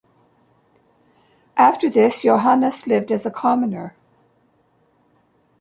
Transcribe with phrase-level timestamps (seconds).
[1.55, 3.95] After this, Yohannes lived as a commoner.